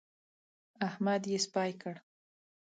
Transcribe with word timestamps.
احمد 0.87 1.21
يې 1.31 1.37
سپي 1.45 1.71
کړ. 1.81 1.95